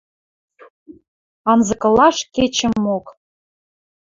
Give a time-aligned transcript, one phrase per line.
[1.51, 3.05] Анзыкылаш кечӹмок